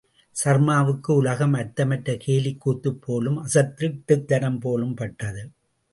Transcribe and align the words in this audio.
சர்மாவுக்கு 0.31 1.13
உலகம் 1.13 1.53
அர்த்தமற்ற 1.53 2.17
கேலிக் 2.17 2.69
கூத்துப் 2.69 3.01
போலும், 3.01 3.37
அசட்டுத்தனம் 3.37 4.59
போலும் 4.59 4.93
பட்டது. 4.93 5.49